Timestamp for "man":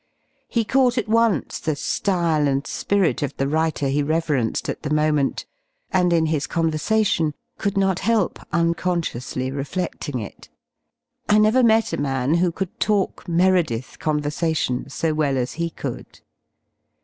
12.01-12.33